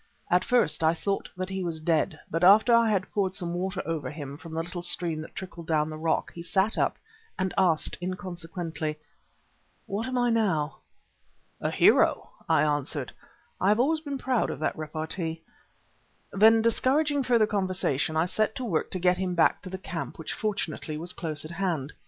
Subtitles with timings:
[0.31, 3.83] At first I thought that he was dead, but after I had poured some water
[3.85, 6.97] over him from the little stream that trickled down the rock, he sat up
[7.37, 8.97] and asked inconsequently:
[9.85, 10.77] "What am I now?"
[11.59, 13.11] "A hero," I answered.
[13.59, 15.43] (I have always been proud of that repartee.)
[16.31, 20.17] Then, discouraging further conversation, I set to work to get him back to the camp,
[20.17, 21.93] which fortunately was close at hand.